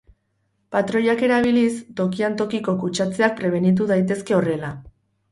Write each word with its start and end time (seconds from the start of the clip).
Patroiak 0.75 1.19
erabiliz, 1.25 1.67
tokian 1.99 2.37
tokiko 2.39 2.75
kutsatzeak 2.83 3.35
prebenitu 3.41 3.87
daitezke 3.93 4.37
horrela. 4.39 4.73